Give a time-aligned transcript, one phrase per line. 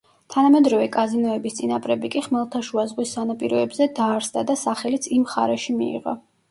[0.35, 6.23] თანამედროვე კაზინოების „წინაპრები“ კი ხმელთაშუა ზღვის სანაპიროებზე დაარსდა და სახელიც იმ მხარეში მიიღო.